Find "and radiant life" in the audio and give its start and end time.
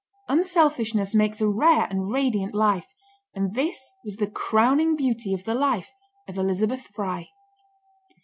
1.91-2.87